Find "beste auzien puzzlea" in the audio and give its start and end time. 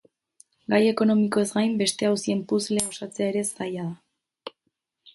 1.83-2.89